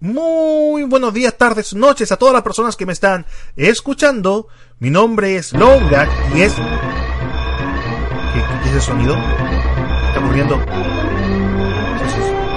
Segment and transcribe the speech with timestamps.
[0.00, 3.24] muy buenos días, tardes, noches a todas las personas que me están
[3.56, 4.48] escuchando.
[4.78, 6.54] Mi nombre es Longa y es...
[8.32, 9.14] ¿Qué, es ese sonido?
[9.14, 10.56] ¿Qué está ocurriendo?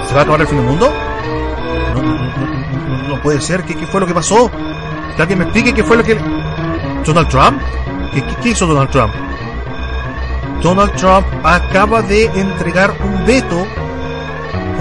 [0.08, 0.92] ¿Se va a acabar el fin del mundo?
[3.08, 3.64] No, puede ser.
[3.64, 4.50] ¿Qué, fue lo que pasó?
[5.16, 6.16] Que alguien me explique qué fue lo que...
[7.06, 7.62] ¿Donald Trump?
[8.42, 9.12] qué hizo Donald Trump?
[10.62, 13.66] Donald Trump acaba de entregar un veto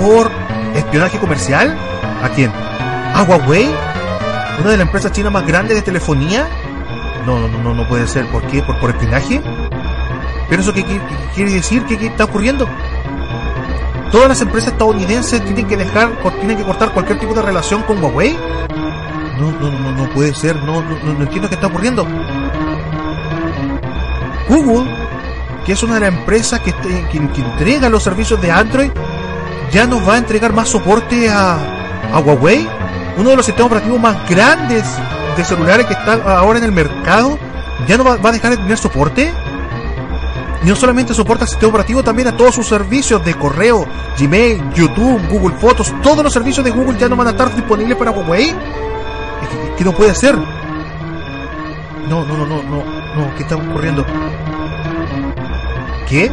[0.01, 0.31] por
[0.75, 1.77] espionaje comercial.
[2.23, 2.51] ¿A quién?
[2.51, 3.69] ¿A Huawei?
[4.59, 6.47] ¿Una de las empresas chinas más grandes de telefonía?
[7.25, 8.25] No, no, no, no puede ser.
[8.27, 8.61] ¿Por qué?
[8.63, 9.41] ¿Por, por espionaje?
[10.49, 10.83] ¿Pero eso qué,
[11.35, 11.83] quiere decir?
[11.85, 12.67] ¿Qué, está ocurriendo?
[14.11, 18.01] ¿Todas las empresas estadounidenses tienen que dejar, tienen que cortar cualquier tipo de relación con
[18.01, 18.37] Huawei?
[19.39, 20.55] No, no, no, no puede ser.
[20.55, 22.07] No, no, no entiendo qué está ocurriendo.
[24.47, 24.89] Google,
[25.65, 28.91] que es una de las empresas que, que entrega los servicios de Android,
[29.71, 31.57] ya nos va a entregar más soporte a,
[32.25, 32.67] Huawei,
[33.17, 34.83] uno de los sistemas operativos más grandes
[35.35, 37.37] de celulares que está ahora en el mercado,
[37.87, 39.31] ya no va, a dejar de tener soporte.
[40.63, 43.85] Y no solamente soporta el sistema operativo, también a todos sus servicios de correo,
[44.17, 47.95] Gmail, YouTube, Google Fotos, todos los servicios de Google ya no van a estar disponibles
[47.97, 48.55] para Huawei.
[49.77, 50.35] ¿Qué, no puede ser?
[52.09, 52.83] No, no, no, no, no,
[53.15, 54.03] no, ¿qué está ocurriendo?
[56.07, 56.31] ¿Qué?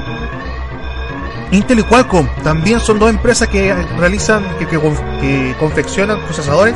[1.51, 6.75] Intel y Qualcomm también son dos empresas que realizan, que, confeccionan procesadores.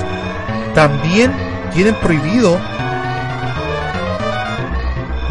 [0.75, 1.33] También
[1.72, 2.58] tienen prohibido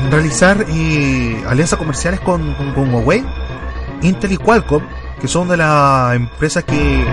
[0.10, 3.24] realizar eh, alianzas comerciales con, Huawei.
[4.02, 4.84] Intel y Qualcomm,
[5.20, 7.06] que son de las empresas que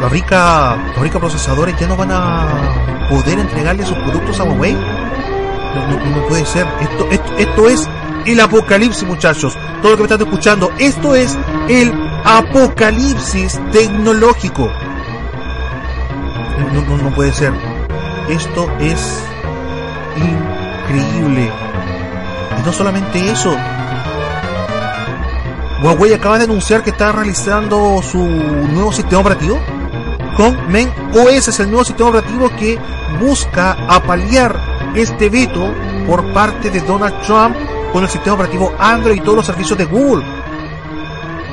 [0.00, 4.74] fabrica, fabrica procesadores, ya no van a poder entregarle sus productos a Huawei.
[4.74, 6.66] No, puede ser.
[6.80, 7.88] Esto, esto, esto es
[8.26, 9.56] el apocalipsis, muchachos.
[9.82, 11.36] Todo lo que me están escuchando, esto es
[11.68, 11.92] el
[12.24, 14.70] apocalipsis tecnológico.
[16.72, 17.52] No, no, puede ser.
[18.28, 19.22] Esto es
[20.16, 21.50] increíble.
[22.58, 23.56] Y no solamente eso.
[25.82, 29.60] Huawei acaba de anunciar que está realizando su nuevo sistema operativo
[30.36, 32.78] con Men OS, es el nuevo sistema operativo que
[33.20, 35.72] busca apalear este veto
[36.06, 37.56] por parte de Donald Trump
[37.94, 40.24] con el sistema operativo Android y todos los servicios de Google.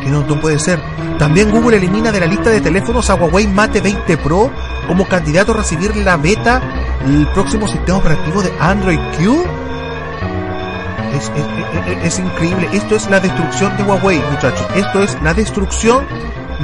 [0.02, 0.82] Que no, puede ser.
[1.20, 4.50] También Google elimina de la lista de teléfonos a Huawei Mate 20 Pro
[4.88, 6.60] como candidato a recibir la beta
[7.06, 9.44] el próximo sistema operativo de Android Q.
[12.04, 12.70] Es, increíble.
[12.74, 14.66] Esto es la destrucción de Huawei, muchachos.
[14.74, 16.08] Esto es la destrucción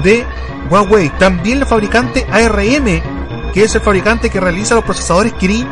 [0.03, 0.25] de
[0.71, 1.09] Huawei.
[1.19, 5.67] También el fabricante ARM, que es el fabricante que realiza los procesadores Kirin,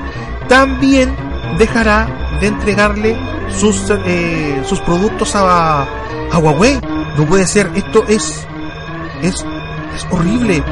[0.47, 1.15] también
[1.57, 5.83] dejará de entregarle sus, eh, sus productos a,
[6.31, 6.79] a Huawei.
[7.17, 8.45] No puede ser, esto es,
[9.21, 9.45] es,
[9.95, 10.63] es horrible.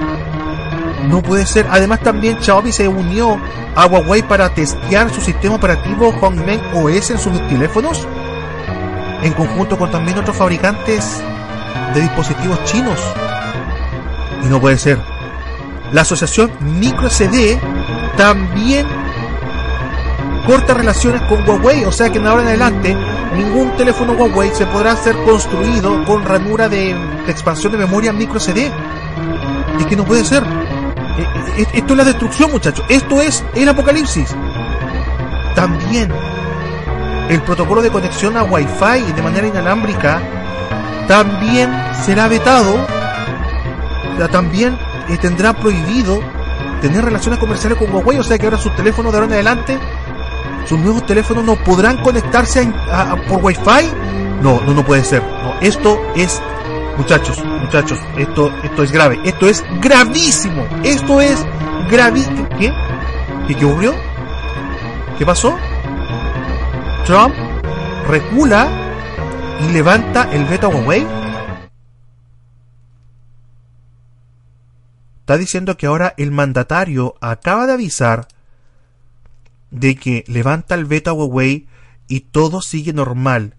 [1.07, 1.67] No puede ser.
[1.69, 3.39] Además también Xiaomi se unió
[3.75, 8.07] a Huawei para testear su sistema operativo Hongmeng OS en sus teléfonos.
[9.21, 11.21] En conjunto con también otros fabricantes
[11.93, 12.99] de dispositivos chinos.
[14.43, 14.99] Y no puede ser.
[15.91, 17.59] La asociación MicroCD
[18.17, 18.85] también
[20.45, 22.97] corta relaciones con Huawei, o sea que de ahora en adelante
[23.35, 26.91] ningún teléfono Huawei se podrá ser construido con ranura de,
[27.27, 28.71] expansión de memoria micro CD.
[29.79, 30.43] Es que no puede ser.
[30.43, 31.27] Eh,
[31.57, 32.85] eh, esto es la destrucción, muchachos.
[32.89, 34.35] Esto es el apocalipsis.
[35.55, 36.11] También
[37.29, 40.21] el protocolo de conexión a Wi-Fi de manera inalámbrica
[41.07, 41.71] también
[42.03, 42.75] será vetado.
[44.31, 44.77] También
[45.09, 46.19] eh, tendrá prohibido
[46.81, 49.79] tener relaciones comerciales con Huawei, o sea que ahora sus teléfonos de ahora en adelante
[50.65, 52.71] sus nuevos teléfonos no podrán conectarse
[53.27, 54.41] por Wi-Fi.
[54.41, 55.23] No, no, no puede ser.
[55.23, 56.41] No, esto es,
[56.97, 59.19] muchachos, muchachos, esto, esto es grave.
[59.23, 60.65] Esto es gravísimo.
[60.83, 61.45] Esto es
[61.89, 62.47] gravísimo.
[62.59, 62.73] ¿Qué?
[63.47, 63.93] ¿Qué, qué ocurrió?
[65.17, 65.57] ¿Qué pasó?
[67.05, 67.33] Trump
[68.07, 68.67] recula
[69.61, 71.05] y levanta el veto a Huawei.
[75.19, 78.27] Está diciendo que ahora el mandatario acaba de avisar
[79.73, 81.67] de que levanta el veto a Huawei
[82.07, 83.55] y todo sigue normal,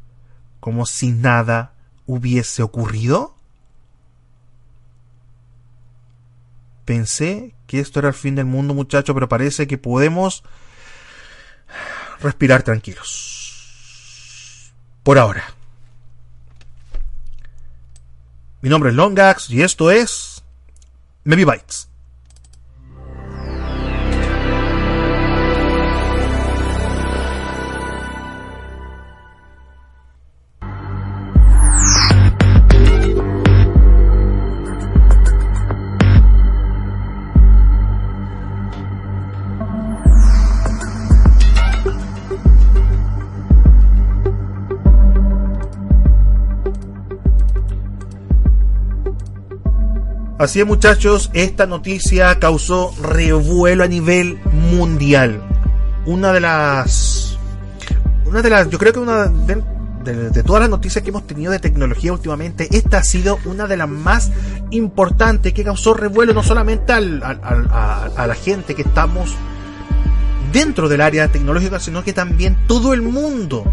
[0.61, 1.75] como si nada
[2.07, 3.35] hubiese ocurrido?
[6.85, 10.45] Pensé que esto era el fin del mundo, muchachos, pero parece que podemos
[12.21, 14.73] respirar tranquilos.
[15.03, 15.45] Por ahora.
[18.61, 20.45] Mi nombre es Longax y esto es
[21.25, 21.45] Maybe
[50.45, 55.43] Así es muchachos, esta noticia causó revuelo a nivel mundial.
[56.05, 57.39] Una de las...
[58.27, 58.69] Una de las...
[58.69, 62.99] Yo creo que una de, todas las noticias que hemos tenido de tecnología últimamente, esta
[62.99, 64.33] ha sido una de las más
[64.71, 69.35] importantes que causó revuelo no solamente al, a, la gente que estamos
[70.53, 73.65] dentro del área tecnológica, sino que también todo el mundo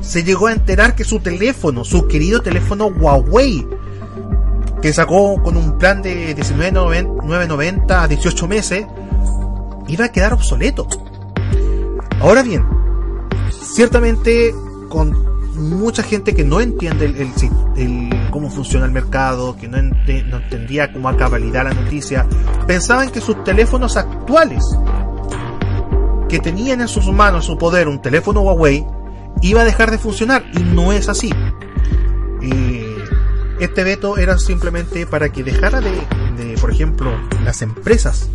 [0.00, 3.66] se llegó a enterar que su teléfono, su querido teléfono Huawei,
[4.82, 8.86] que sacó con un plan de 19.90 a 18 meses,
[9.88, 10.86] iba a quedar obsoleto.
[12.20, 12.66] Ahora bien,
[13.50, 14.54] ciertamente
[14.88, 15.30] con
[15.60, 17.04] mucha gente que no entiende
[17.76, 22.26] el, cómo funciona el mercado, que no, entendía cómo acá validar la noticia,
[22.66, 24.64] pensaban que sus teléfonos actuales,
[26.28, 28.86] que tenían en sus manos, su poder, un teléfono Huawei,
[29.42, 31.32] iba a dejar de funcionar y no es así.
[32.40, 32.79] Y
[33.60, 37.12] este veto era simplemente para que dejara de, por ejemplo,
[37.44, 38.28] las empresas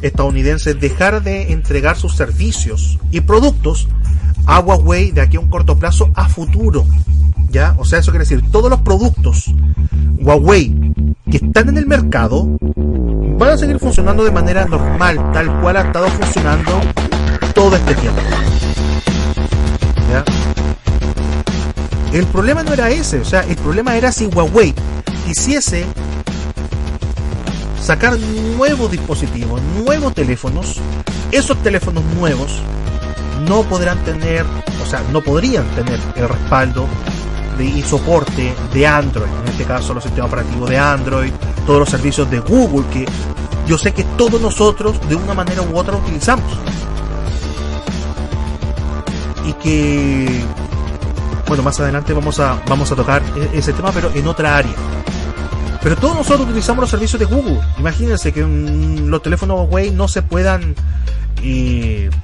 [0.00, 3.88] estadounidenses dejar de entregar sus servicios y productos
[4.46, 6.86] a Huawei de aquí a un corto plazo a futuro.
[7.50, 7.74] ¿Ya?
[7.78, 9.52] O sea, eso quiere decir, todos los productos
[10.20, 10.92] Huawei
[11.30, 12.46] que están en el mercado
[13.38, 16.80] van a seguir funcionando de manera normal, tal cual ha estado funcionando
[17.54, 18.20] todo este tiempo.
[20.10, 20.24] ¿Ya?
[22.12, 24.74] El problema no era ese, o sea, el problema era si Huawei
[25.26, 25.84] quisiese
[27.80, 30.76] sacar nuevos dispositivos, nuevos teléfonos,
[31.32, 32.62] esos teléfonos nuevos
[33.46, 34.44] no podrán tener,
[34.82, 36.86] o sea, no podrían tener el respaldo
[37.58, 41.32] de, y soporte de Android, en este caso los sistemas operativos de Android,
[41.66, 43.06] todos los servicios de Google que
[43.66, 46.50] yo sé que todos nosotros de una manera u otra utilizamos.
[49.44, 50.42] Y que
[51.48, 54.74] bueno, más adelante vamos a, vamos a tocar e-, ese tema, pero en otra área.
[55.82, 57.60] Pero todos nosotros utilizamos los servicios de Google.
[57.78, 60.74] Imagínense que los teléfonos Huawei no se puedan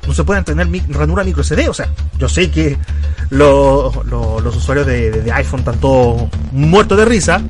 [0.06, 1.69] no se puedan tener ranura micro CD.
[1.69, 1.88] O sea,
[2.19, 2.76] yo sé que
[3.31, 3.97] los
[4.56, 7.43] usuarios de, iPhone están todos muertos de risa.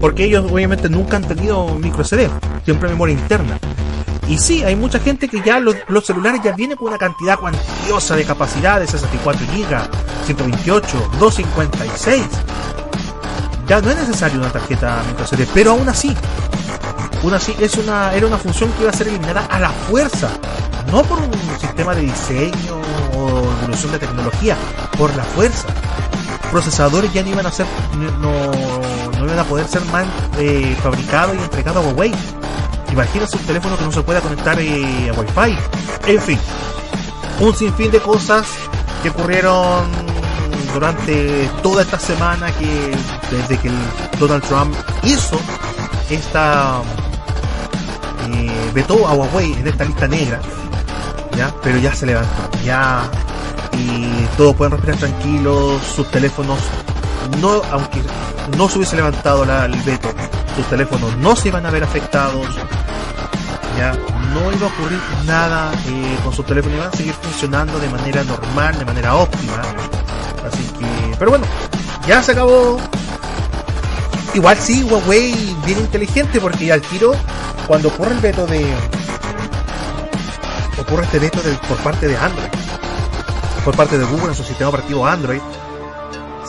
[0.00, 2.28] Porque ellos obviamente nunca han tenido micro CD,
[2.64, 3.58] siempre memoria interna.
[4.28, 8.16] Y sí, hay mucha gente que ya los, celulares ya vienen con una cantidad cuantiosa
[8.16, 12.24] de capacidad de 64 GB, 128, 256.
[13.66, 16.14] Ya no es necesario una tarjeta microSD, pero aún así,
[17.22, 20.30] aún así es era una función que iba a ser eliminada a la fuerza,
[20.90, 22.80] no por un sistema de diseño
[23.16, 24.56] o evolución de tecnología,
[24.96, 25.68] por la fuerza.
[26.50, 27.66] Procesadores ya no iban a ser,
[28.20, 28.52] no,
[29.18, 30.06] no iban a poder ser más
[30.38, 32.12] eh, fabricados y entregados a Huawei
[32.94, 35.58] Imagínate un teléfono que no se pueda conectar eh, a Wi-Fi.
[36.12, 36.38] En fin,
[37.40, 38.46] un sinfín de cosas
[39.02, 39.90] que ocurrieron
[40.72, 42.92] durante toda esta semana que
[43.32, 43.70] desde que
[44.20, 44.72] Donald Trump
[45.02, 45.40] hizo
[46.08, 46.82] esta
[48.32, 50.40] eh, vetó a Huawei en esta lista negra
[51.36, 53.10] ya pero ya se levantó ya
[53.72, 56.58] y todos pueden respirar tranquilos sus teléfonos
[57.40, 58.00] no aunque
[58.56, 60.08] no se hubiese levantado el veto
[60.56, 62.46] sus teléfonos no se iban a ver afectados
[63.76, 63.92] ya
[64.32, 68.24] no iba a ocurrir nada eh, con su teléfono, iban a seguir funcionando de manera
[68.24, 69.60] normal, de manera óptima.
[70.46, 71.46] Así que, pero bueno,
[72.06, 72.78] ya se acabó.
[74.34, 77.12] Igual sí, Huawei bien inteligente porque al tiro,
[77.66, 78.66] cuando ocurre el veto de.
[80.80, 82.48] ocurre este veto por parte de Android,
[83.64, 85.40] por parte de Google en su sistema operativo Android,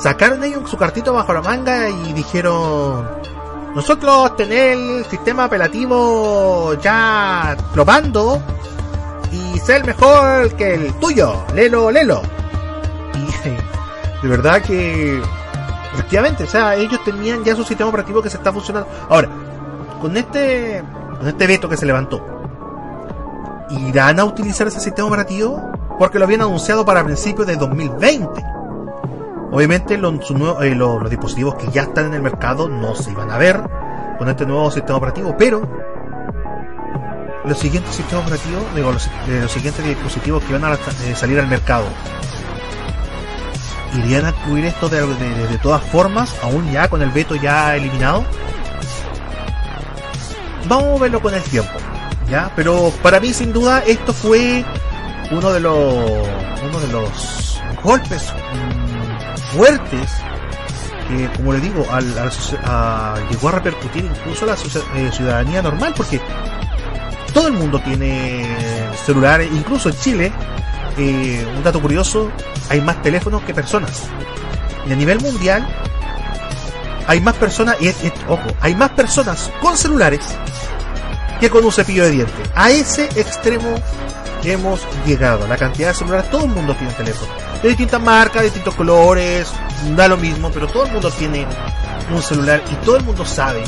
[0.02, 3.25] sacaron ellos su cartito bajo la manga y dijeron
[3.76, 8.42] nosotros tener el sistema operativo ya probando
[9.34, 12.22] y ser mejor que el tuyo, lelo, lelo.
[13.14, 15.22] Y de verdad que
[15.94, 18.90] efectivamente, o sea, ellos tenían ya su sistema operativo que se está funcionando.
[19.10, 19.28] Ahora,
[20.02, 20.82] con este
[21.20, 22.26] con este veto que se levantó,
[23.70, 25.62] ¿irán a utilizar ese sistema operativo?
[26.00, 28.55] Porque lo habían anunciado para principios de 2020.
[29.56, 33.62] Obviamente eh, los, dispositivos que ya están en el mercado no se iban a ver
[34.18, 35.62] con este nuevo sistema operativo, pero
[37.46, 40.78] los siguientes sistemas operativos, digo, los, los siguientes dispositivos que van a
[41.16, 41.86] salir al mercado.
[43.98, 48.26] ¿Irían a incluir esto de, de, todas formas, aún ya con el veto ya eliminado?
[50.68, 51.72] Vamos a verlo con el tiempo,
[52.30, 52.52] ¿ya?
[52.58, 54.66] Pero para mí, sin duda, esto fue
[55.32, 58.85] uno de los, uno de los golpes mm,
[59.56, 60.12] fuertes
[61.08, 62.06] que, como le digo, al,
[63.30, 66.20] llegó a repercutir incluso a la eh, ciudadanía normal, porque
[67.34, 68.46] todo el mundo tiene
[69.06, 70.32] celulares, incluso en Chile,
[70.98, 72.32] eh, un dato curioso,
[72.70, 74.04] hay más teléfonos que personas.
[74.88, 75.68] Y a nivel mundial,
[77.08, 77.78] hay más personas,
[78.28, 80.26] ojo, hay más personas con celulares
[81.40, 82.50] que con un cepillo de dientes.
[82.56, 83.76] A ese extremo
[84.44, 85.48] hemos llegado.
[85.48, 87.32] La cantidad de celulares, todo el mundo tiene teléfono.
[87.66, 89.52] De distintas marcas, de distintos colores,
[89.96, 91.48] da lo mismo, pero todo el mundo tiene
[92.14, 93.64] un celular y todo el mundo sabe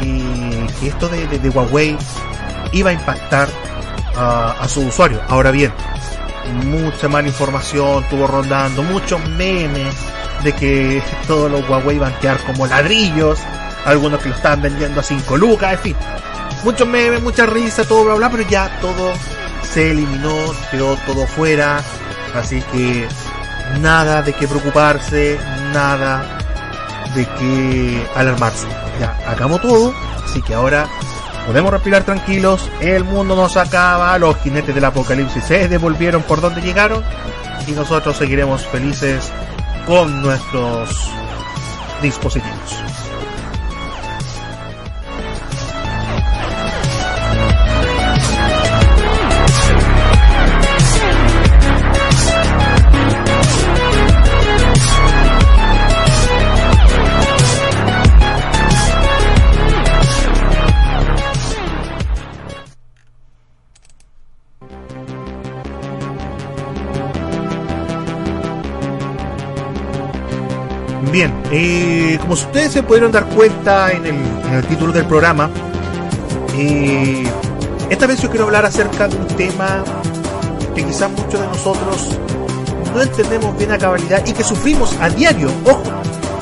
[0.00, 1.98] eh, que esto de, Huawei
[2.72, 3.46] iba a impactar
[4.16, 5.20] a su usuario.
[5.28, 5.70] Ahora bien,
[6.64, 9.94] mucha mala información tuvo rondando, muchos memes
[10.42, 13.38] de que todos los Huawei iban a quedar como ladrillos,
[13.84, 15.96] algunos que lo estaban vendiendo a 5 lucas, en fin.
[16.64, 19.12] Muchos memes, mucha risa, todo bla bla, pero ya todo
[19.62, 20.34] se eliminó,
[20.70, 21.82] quedó todo fuera,
[22.34, 23.06] así que
[23.80, 25.38] nada de qué preocuparse,
[25.72, 26.38] nada
[27.14, 28.66] de qué alarmarse.
[29.00, 29.94] Ya, hagamos todo,
[30.24, 30.88] así que ahora
[31.46, 36.60] podemos respirar tranquilos, el mundo nos acaba, los jinetes del apocalipsis se devolvieron por donde
[36.60, 37.02] llegaron
[37.66, 39.30] y nosotros seguiremos felices
[39.86, 41.10] con nuestros
[42.02, 43.05] dispositivos.
[71.52, 75.50] Eh, como ustedes se pudieron dar cuenta en el, título del programa,
[76.56, 77.24] eh,
[77.88, 79.84] esta vez yo quiero hablar acerca de un tema
[80.74, 82.18] que quizás muchos de nosotros
[82.92, 85.50] no entendemos bien a cabalidad y que sufrimos a diario.
[85.64, 85.82] Ojo,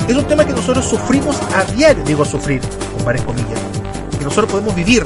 [0.07, 2.61] es un tema que nosotros sufrimos a diario, digo sufrir,
[2.95, 3.59] con varias comillas,
[4.17, 5.03] que nosotros podemos vivir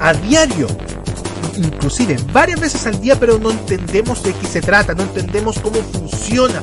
[0.00, 0.66] a diario,
[1.56, 5.76] inclusive varias veces al día, pero no entendemos de qué se trata, no entendemos cómo
[5.80, 6.62] funciona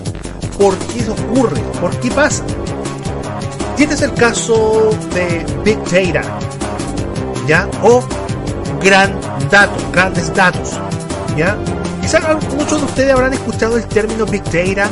[0.57, 2.43] por qué ocurre, por qué pasa.
[3.77, 6.39] Y este es el caso de Big Data,
[7.47, 7.69] ¿ya?
[7.83, 8.03] O
[8.81, 9.19] gran
[9.51, 10.79] datos, grandes datos,
[11.37, 11.55] ¿ya?
[12.01, 12.23] Quizás
[12.55, 14.89] muchos de ustedes habrán escuchado el término Big Data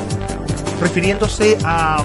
[0.82, 2.04] refiriéndose a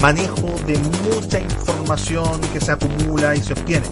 [0.00, 0.76] manejo de
[1.14, 3.86] mucha información que se acumula y se obtiene.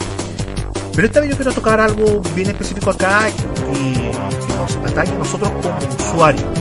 [0.95, 5.19] Pero esta vez yo quiero tocar algo bien específico acá y que nos atañe a
[5.19, 5.79] nosotros como
[6.11, 6.60] usuarios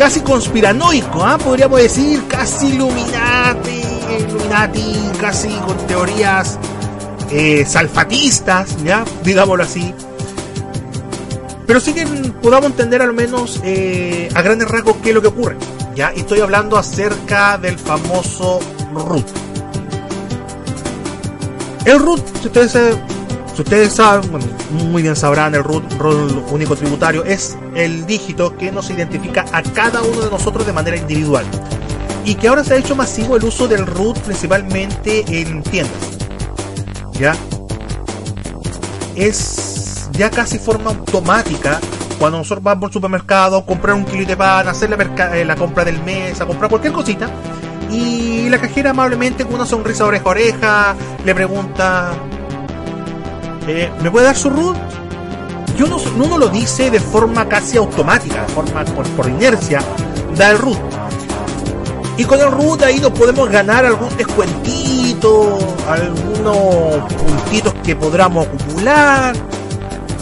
[0.00, 1.36] casi conspiranoico, ¿ah?
[1.36, 3.82] podríamos decir, casi Illuminati,
[4.18, 6.58] Illuminati, casi con teorías
[7.30, 9.04] eh, salfatistas, ¿ya?
[9.22, 9.92] digámoslo así.
[11.66, 12.06] Pero sí que
[12.40, 15.58] podamos entender al menos eh, a grandes rasgos qué es lo que ocurre.
[15.94, 16.08] ¿ya?
[16.12, 18.58] Estoy hablando acerca del famoso
[18.94, 19.26] root.
[21.84, 22.74] El root, si ustedes
[23.60, 24.30] ustedes saben,
[24.90, 25.84] muy bien sabrán, el root,
[26.50, 30.96] único tributario es el dígito que nos identifica a cada uno de nosotros de manera
[30.96, 31.44] individual.
[32.24, 36.18] Y que ahora se ha hecho masivo el uso del root principalmente en tiendas.
[37.12, 37.34] ¿Ya?
[39.16, 41.80] Es ya casi forma automática
[42.20, 45.86] cuando nosotros vamos al supermercado, comprar un kilo de pan, hacer la, eh, la compra
[45.86, 47.30] del mes, a comprar cualquier cosita.
[47.90, 52.12] Y la cajera amablemente con una sonrisa oreja a oreja le pregunta,
[53.66, 54.76] eh, ¿me puede dar su root?
[55.78, 59.80] Y uno, uno, lo dice de forma casi automática, de forma por, inercia,
[60.36, 60.78] da el root.
[62.18, 69.34] Y con el root ahí nos podemos ganar algún descuentito, algunos puntitos que podamos acumular,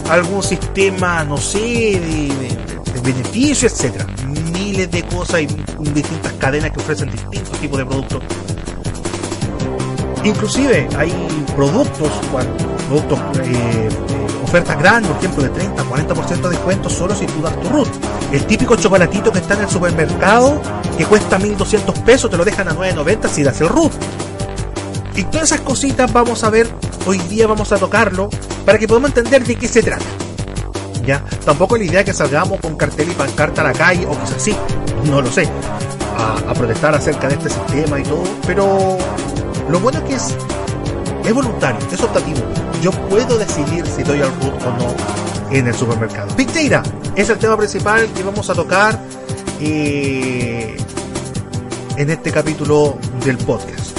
[0.09, 2.59] algún sistema, no sé, de,
[3.02, 4.07] beneficio, etcétera.
[4.52, 5.47] Miles de cosas y
[5.92, 8.23] distintas cadenas que ofrecen distintos tipos de productos.
[10.25, 11.12] Inclusive hay
[11.57, 12.11] productos,
[12.88, 13.88] productos, eh,
[14.42, 17.88] ofertas grandes, por ejemplo, de 30, 40% de descuento solo si tú das tu root.
[18.33, 20.61] El típico chocolatito que está en el supermercado,
[20.97, 23.92] que cuesta 1200 pesos, te lo dejan a 9.90 si das el root.
[25.14, 26.68] Y todas esas cositas vamos a ver,
[27.07, 28.30] hoy día vamos a tocarlo,
[28.64, 30.04] para que podamos entender de qué se trata.
[31.04, 31.25] ¿Ya?
[31.45, 34.57] Tampoco la idea que salgamos con cartel y pancarta a la calle, o quizás sí,
[35.04, 35.49] no lo sé,
[36.16, 38.99] a, a protestar acerca de este sistema y todo, pero
[39.71, 40.35] lo bueno que es
[41.28, 42.40] es voluntario, es optativo.
[42.82, 44.94] Yo puedo decidir si doy al root o no
[45.50, 46.35] en el supermercado.
[46.37, 46.82] Big Data
[47.16, 48.99] es el tema principal que vamos a tocar
[49.61, 50.76] eh,
[51.97, 53.99] en este capítulo del podcast.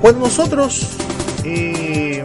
[0.00, 0.88] Cuando nosotros
[1.44, 2.24] eh,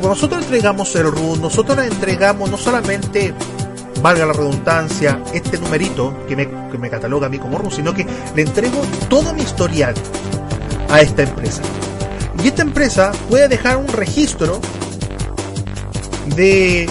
[0.00, 3.34] cuando nosotros entregamos el root, nosotros entregamos no solamente
[4.00, 7.92] valga la redundancia, este numerito que me, que me cataloga a mí como root, sino
[7.92, 9.94] que le entrego todo mi historial
[10.88, 11.62] a esta empresa.
[12.42, 14.60] Y esta empresa puede dejar un registro
[16.36, 16.88] de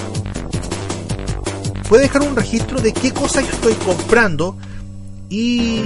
[1.87, 4.57] puede dejar un registro de qué cosa yo estoy comprando
[5.29, 5.83] y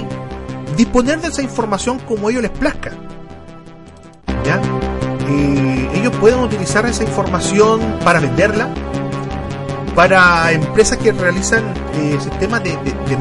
[0.76, 2.92] disponer de esa información como ellos les plazca.
[4.44, 4.60] ¿Ya?
[5.94, 8.68] ellos pueden utilizar esa información para venderla,
[9.94, 11.62] para empresas que realizan
[11.94, 12.76] eh, sistemas de,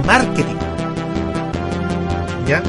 [0.06, 0.56] marketing.
[2.48, 2.64] ¿Ya?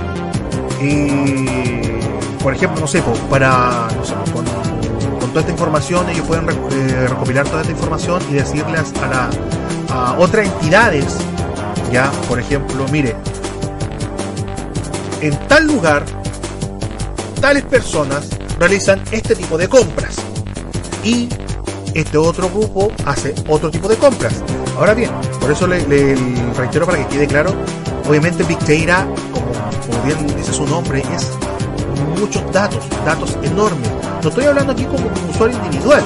[2.42, 4.44] Por ejemplo, no sé, para, no sé, con,
[5.28, 9.30] toda esta información ellos pueden eh, recopilar toda esta información y decirles a, la,
[9.88, 11.06] a otras entidades,
[11.90, 13.16] ya, por ejemplo, mire,
[15.22, 16.04] en tal lugar,
[17.40, 20.16] tales personas realizan este tipo de compras
[21.02, 21.28] y
[21.94, 24.42] este otro grupo hace otro tipo de compras.
[24.76, 25.78] Ahora bien, por eso le,
[26.56, 27.54] reitero para que quede claro,
[28.08, 29.46] obviamente Big Data, como,
[29.86, 31.30] como bien dice su nombre, es
[32.02, 33.90] muchos datos, datos enormes.
[34.22, 36.02] No estoy hablando aquí como un usuario individual.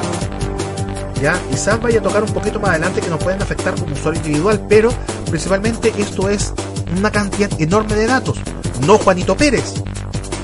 [1.21, 4.21] Ya, quizás vaya a tocar un poquito más adelante que nos pueden afectar como usuario
[4.21, 4.91] individual, pero
[5.31, 6.53] principalmente esto es
[6.97, 8.39] una cantidad enorme de datos.
[8.87, 9.75] No Juanito Pérez,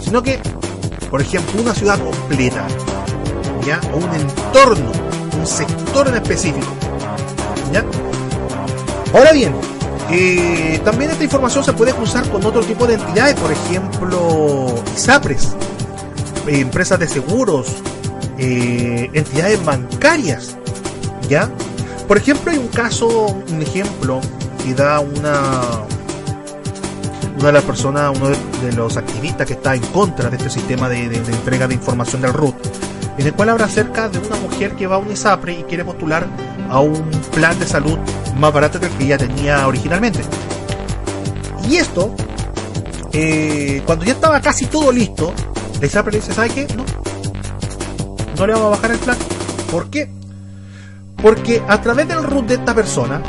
[0.03, 0.41] sino que,
[1.11, 2.67] por ejemplo, una ciudad completa,
[3.67, 4.93] ya, o un entorno,
[5.39, 6.67] un sector en específico.
[7.73, 7.85] ¿Ya?
[9.15, 9.55] Ahora bien,
[10.11, 15.57] eh, también esta información se puede cruzar con otro tipo de entidades, por ejemplo, ISAPRES,
[16.47, 17.69] eh, empresas de seguros,
[18.39, 20.57] eh, entidades bancarias,
[21.29, 21.51] ¿ya?
[22.09, 24.21] Por ejemplo, hay un caso, un ejemplo
[24.65, 25.87] que da una
[27.43, 30.88] una de las personas, uno de, los activistas que está en contra de este sistema
[30.88, 32.55] de, entrega de información del RUT,
[33.19, 35.85] en el cual habla acerca de una mujer que va a un ISAPRE y quiere
[35.85, 36.27] postular
[36.71, 37.03] a un
[37.35, 37.99] plan de salud
[38.37, 40.21] más barato que el que ella tenía originalmente.
[41.68, 42.14] Y esto,
[43.12, 45.33] eh, cuando ya estaba casi todo listo,
[45.83, 46.66] ISAPRE le dice, ¿sabe qué?
[46.77, 46.85] No,
[48.38, 49.16] no le vamos a bajar el plan.
[49.71, 50.11] ¿Por qué?
[51.21, 53.23] Porque a través del root de esta persona,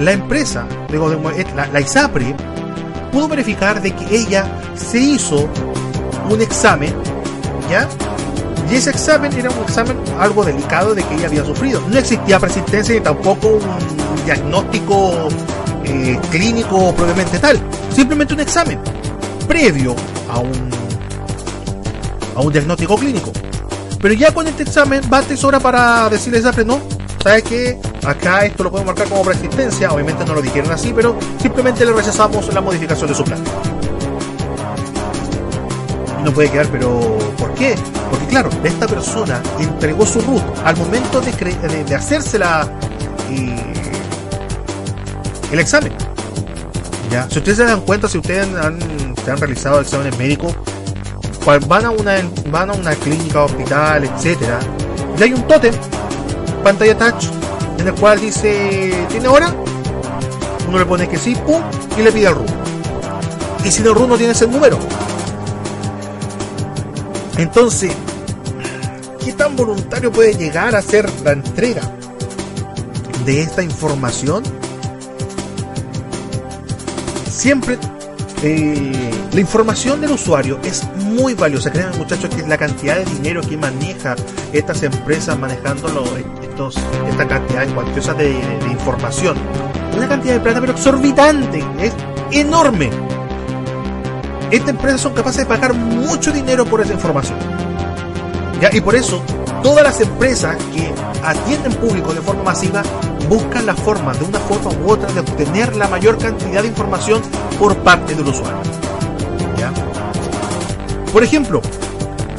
[0.00, 2.34] la empresa, digo, la, la ISAPRE,
[3.12, 5.48] pudo verificar de que ella se hizo
[6.28, 6.94] un examen,
[7.70, 7.88] ¿ya?
[8.74, 11.80] Y ese examen era un examen algo delicado de que ella había sufrido.
[11.88, 15.28] No existía persistencia ni tampoco un diagnóstico
[15.84, 17.60] eh, clínico propiamente tal.
[17.94, 18.80] Simplemente un examen
[19.46, 19.94] previo
[20.28, 20.70] a un,
[22.34, 23.30] a un diagnóstico clínico.
[24.02, 26.80] Pero ya con este examen bate hora para decirle a no,
[27.22, 27.78] ¿sabes qué?
[28.04, 31.92] Acá esto lo podemos marcar como persistencia, obviamente no lo dijeron así, pero simplemente le
[31.92, 33.40] rechazamos la modificación de su plan.
[36.24, 37.76] no puede quedar, pero ¿por qué?
[38.14, 42.62] Porque claro, esta persona entregó su root al momento de, hacerse la,
[43.28, 43.72] eh,
[45.50, 45.92] el examen.
[47.10, 47.28] ¿Ya?
[47.28, 48.78] Si ustedes se dan cuenta, si ustedes han,
[49.40, 50.54] realizado exámenes médicos,
[51.66, 52.22] van a una,
[52.52, 54.60] van a una clínica, hospital, etcétera,
[55.18, 55.74] y hay un tótem
[56.62, 57.24] pantalla touch
[57.78, 59.52] en el cual dice, ¿tiene hora?
[60.68, 61.60] Uno le pone que sí, pum,
[61.98, 62.44] y le pide al RU.
[63.64, 64.78] Y si el RU no tiene ese número.
[67.36, 67.90] Entonces,
[69.24, 71.82] ¿qué tan voluntario puede llegar a ser la entrega
[73.24, 74.42] de esta información?
[77.30, 77.78] Siempre
[78.42, 81.72] eh, la información del usuario es muy valiosa.
[81.72, 84.16] Créanme muchachos que la cantidad de dinero que maneja
[84.52, 85.88] estas empresas manejando
[86.42, 86.76] estos,
[87.08, 88.38] esta cantidad cuantiosa de,
[88.70, 89.36] información.
[89.96, 91.64] Una cantidad de plata pero exorbitante.
[91.80, 91.94] Es
[92.32, 92.90] enorme.
[94.50, 97.53] Estas empresas son capaces de pagar mucho dinero por esa información.
[98.72, 99.22] Y por eso
[99.62, 102.82] todas las empresas que atienden público de forma masiva
[103.28, 107.22] buscan la forma, de una forma u otra, de obtener la mayor cantidad de información
[107.58, 108.60] por parte del usuario.
[109.58, 109.72] ¿Ya?
[111.12, 111.62] Por ejemplo,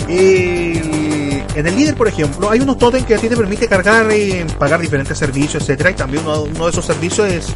[0.08, 4.46] en el líder, por ejemplo, hay unos totems que a ti te permite cargar y
[4.60, 7.56] pagar diferentes servicios, etcétera, y también uno, de esos servicios es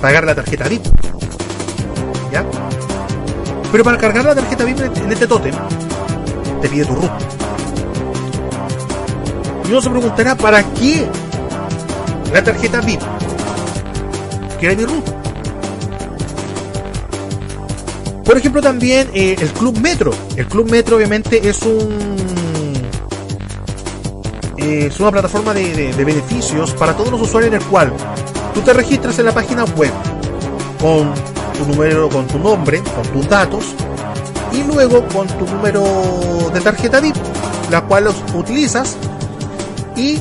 [0.00, 0.84] pagar la tarjeta VIP.
[2.32, 2.44] ¿Ya?
[3.70, 5.54] Pero para cargar la tarjeta VIP en este totem,
[6.62, 7.33] te pide tu root.
[9.66, 11.06] Y uno se preguntará, ¿para qué
[12.32, 13.00] la tarjeta VIP?
[14.60, 15.04] Que era mi root.
[18.24, 20.12] Por ejemplo, también eh, el Club Metro.
[20.36, 22.24] El Club Metro obviamente es un
[24.64, 27.92] es una plataforma de, beneficios para todos los usuarios en el cual
[28.54, 29.92] tú te registras en la página web
[30.80, 31.12] con
[31.58, 33.74] tu número, con tu nombre, con tus datos
[34.52, 35.82] y luego con tu número
[36.52, 37.16] de tarjeta VIP,
[37.70, 38.96] la cual los utilizas
[39.96, 40.18] y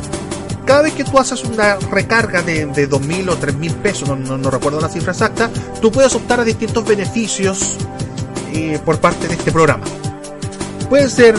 [0.65, 4.79] cada vez que tú haces una recarga de, de 2.000 o 3.000 pesos, no, recuerdo
[4.79, 5.49] la cifra exacta,
[5.81, 7.77] tú puedes optar a distintos beneficios
[8.53, 9.83] eh, por parte de este programa.
[10.89, 11.35] Puede ser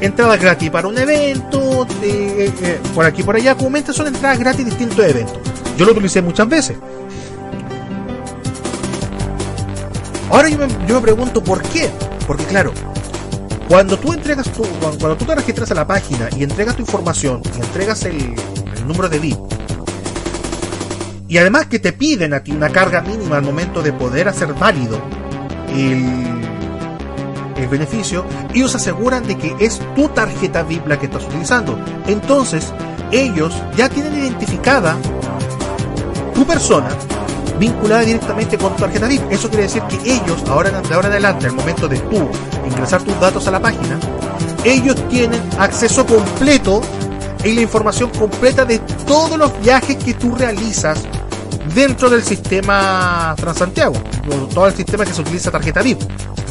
[0.00, 4.64] entradas gratis para un evento, eh, eh, por aquí por allá, comúnmente son entradas gratis
[4.64, 5.38] distintos eventos.
[5.76, 6.76] Yo lo utilicé muchas veces.
[10.30, 11.88] Ahora yo me pregunto por qué.
[12.26, 12.72] Porque claro,
[13.68, 17.42] cuando tú entregas tu, cuando tú te registras a la página y entregas tu información
[17.54, 18.34] y entregas el,
[18.86, 19.38] número de VIP,
[21.28, 24.54] y además que te piden a ti una carga mínima al momento de poder hacer
[24.54, 24.98] válido
[25.68, 26.02] el,
[27.58, 31.78] el beneficio, ellos aseguran de que es tu tarjeta VIP la que estás utilizando.
[32.06, 32.72] Entonces,
[33.12, 34.96] ellos ya tienen identificada
[36.34, 36.88] tu persona
[37.58, 39.30] vinculada directamente con tu tarjeta VIP.
[39.30, 42.28] Eso quiere decir que ellos, ahora, de ahora en adelante, al momento de tú
[42.66, 43.98] ingresar tus datos a la página,
[44.64, 46.80] ellos tienen acceso completo
[47.44, 51.02] y la información completa de todos los viajes que tú realizas
[51.74, 53.94] dentro del sistema Transantiago,
[54.52, 56.00] todo el sistema que se utiliza tarjeta VIP,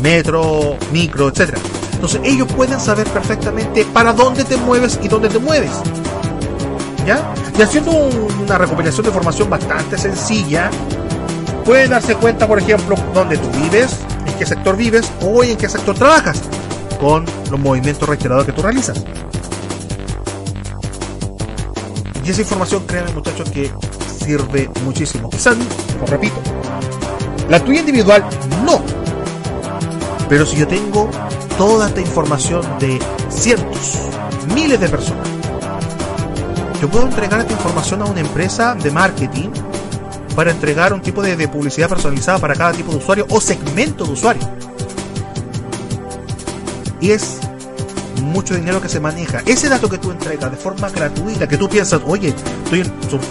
[0.02, 1.58] metro, micro, etc.
[1.94, 5.72] Entonces ellos pueden saber perfectamente para dónde te mueves y dónde te mueves.
[7.06, 7.34] ¿Ya?
[7.58, 10.70] Y haciendo una recopilación de información bastante sencilla,
[11.68, 15.68] pueden darse cuenta, por ejemplo, dónde tú vives, en qué sector vives o en qué
[15.68, 16.42] sector trabajas,
[16.98, 19.04] con los movimientos reiterados que tú realizas.
[22.24, 23.70] Y esa información, créanme muchachos, que
[24.18, 25.30] sirve muchísimo.
[25.30, 25.58] Quizás,
[26.00, 26.38] lo repito,
[27.50, 28.24] la tuya individual
[28.66, 28.82] no.
[30.30, 31.10] Pero si yo tengo
[31.58, 32.98] toda esta información de
[33.30, 33.98] cientos,
[34.56, 35.28] miles de personas,
[36.80, 39.50] yo puedo entregar esta información a una empresa de marketing
[40.38, 44.12] para entregar un tipo de, publicidad personalizada para cada tipo de usuario o segmento de
[44.12, 44.48] usuario.
[47.02, 47.40] Y es
[48.22, 49.42] mucho dinero que se maneja.
[49.48, 52.82] Ese dato que tú entregas de forma gratuita, que tú piensas, oye, estoy,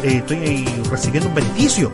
[0.02, 1.92] eh, estoy recibiendo un beneficio.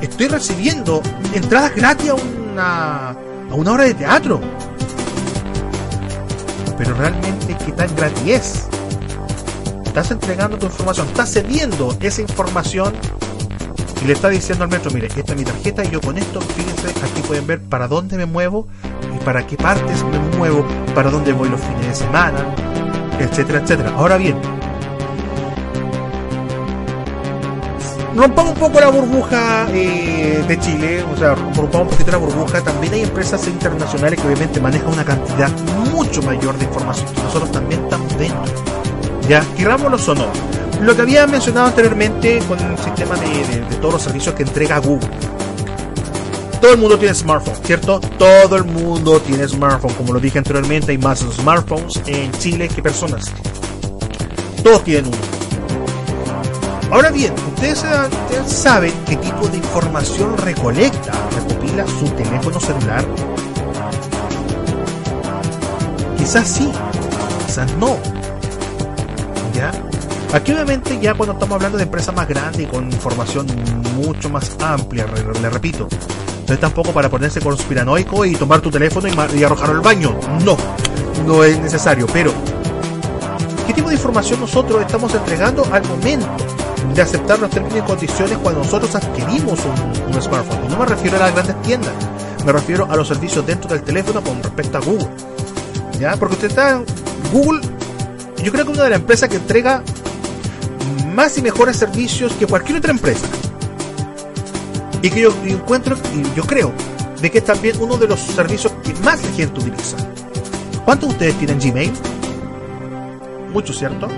[0.00, 1.02] Estoy recibiendo
[1.34, 4.40] entradas gratis a una, a una hora de teatro.
[6.78, 8.64] Pero realmente, ¿qué tan gratis es?
[9.84, 12.94] Estás entregando tu información, estás cediendo esa información
[14.02, 16.40] y le está diciendo al metro, mire, esta es mi tarjeta y yo con esto,
[16.40, 18.66] fíjense, aquí pueden ver para dónde me muevo
[19.14, 22.54] y para qué partes me muevo, para dónde voy los fines de semana,
[23.18, 23.92] etcétera, etcétera.
[23.96, 24.36] Ahora bien,
[28.16, 32.62] rompamos un poco la burbuja eh, de Chile, o sea, rompamos un poquito la burbuja.
[32.62, 35.50] También hay empresas internacionales que obviamente manejan una cantidad
[35.92, 38.44] mucho mayor de información que nosotros también estamos dentro.
[39.28, 44.02] Ya, querámoslo o no lo que había mencionado anteriormente con el sistema de, todos los
[44.02, 45.08] servicios que entrega Google.
[46.60, 48.00] Todo el mundo tiene smartphone, ¿cierto?
[48.18, 49.94] Todo el mundo tiene smartphone.
[49.94, 53.30] Como lo dije anteriormente, hay más smartphones en Chile que personas.
[54.62, 55.16] Todos tienen uno.
[56.90, 63.04] Ahora bien, ustedes, ustedes saben qué tipo de información recolecta, recopila su teléfono celular.
[66.18, 66.70] Quizás sí,
[67.46, 67.96] quizás no.
[69.54, 69.72] ¿Ya?
[70.32, 73.46] Aquí obviamente ya cuando estamos hablando de empresas más grandes y con información
[73.96, 75.88] mucho más amplia, le, repito,
[76.46, 80.16] no es tampoco para ponerse conspiranoico y tomar tu teléfono y, arrojarlo al baño.
[80.44, 80.56] No,
[81.26, 82.06] no es necesario.
[82.12, 82.32] Pero,
[83.66, 86.28] ¿qué tipo de información nosotros estamos entregando al momento
[86.94, 90.68] de aceptar los términos y condiciones cuando nosotros adquirimos un, smartphone?
[90.68, 91.92] No me refiero a las grandes tiendas,
[92.46, 95.10] me refiero a los servicios dentro del teléfono con respecto a Google.
[95.98, 96.16] ¿Ya?
[96.16, 96.84] Porque usted está en
[97.32, 97.62] Google,
[98.44, 99.82] yo creo que una de las empresas que entrega
[101.10, 103.26] más y mejores servicios que cualquier otra empresa.
[105.02, 106.72] Y que yo encuentro, y yo creo,
[107.20, 109.96] de que es también uno de los servicios que más la gente utiliza.
[110.84, 111.92] ¿Cuántos de ustedes tienen Gmail?
[113.52, 114.08] Mucho, ¿cierto?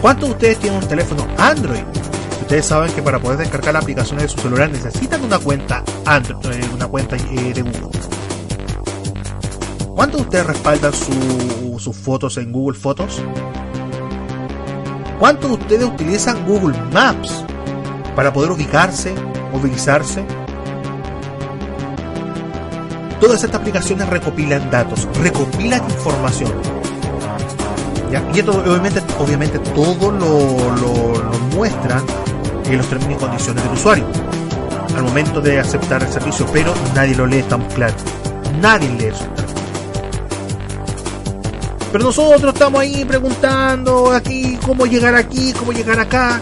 [0.00, 1.82] ¿Cuántos de ustedes tienen un teléfono Android?
[2.40, 6.70] Ustedes saben que para poder descargar aplicaciones de su celular necesitan una cuenta Android, eh,
[6.74, 8.00] una cuenta eh, de Google.
[9.94, 13.22] ¿Cuántos de ustedes respaldan sus fotos en Google Fotos?
[15.20, 17.44] ¿Cuántos de ustedes utilizan Google Maps
[18.16, 19.14] para poder ubicarse,
[19.52, 20.24] movilizarse?
[23.20, 26.50] Todas estas aplicaciones recopilan datos, recopilan información.
[28.34, 32.02] Y esto obviamente, obviamente todo lo, lo, muestran
[32.64, 34.06] en los términos y condiciones del usuario.
[34.96, 37.94] al momento de aceptar el servicio, pero nadie lo lee tan claro.
[38.58, 39.26] Nadie lee eso.
[41.92, 46.40] Pero nosotros estamos ahí preguntando aquí cómo llegar aquí, cómo llegar acá.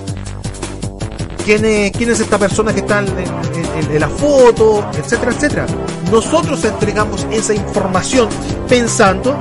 [1.45, 5.67] ¿Quién es, quién es esta persona que está en, la foto, etcétera, etcétera?
[6.13, 8.29] Nosotros entregamos esa información
[8.69, 9.35] pensando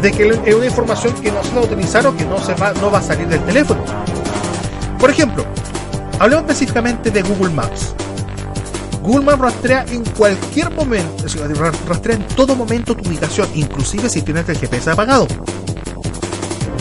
[0.00, 2.54] de que es una información que no se va a utilizar o que no, se
[2.54, 3.80] va, no va a salir del teléfono.
[4.98, 5.44] Por ejemplo,
[6.18, 7.94] hablemos específicamente de Google Maps.
[9.02, 11.24] Google rastrea en cualquier momento,
[11.88, 15.26] rastrea en todo momento tu ubicación, inclusive si tienes el GPS apagado.